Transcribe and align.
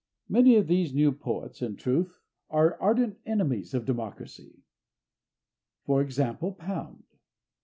Many 0.27 0.55
of 0.55 0.65
the 0.65 0.91
new 0.93 1.11
poets, 1.11 1.61
in 1.61 1.75
truth, 1.75 2.21
are 2.49 2.75
ardent 2.81 3.19
enemies 3.23 3.75
of 3.75 3.85
democracy, 3.85 4.63
for 5.85 6.01
example, 6.01 6.53
Pound. 6.53 7.03